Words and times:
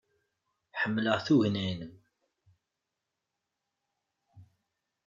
Ḥemmleɣ 0.81 1.17
tugna-nnem. 1.25 1.93